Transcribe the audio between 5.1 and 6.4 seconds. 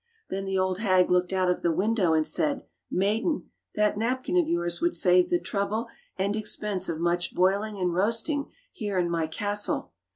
the trouble and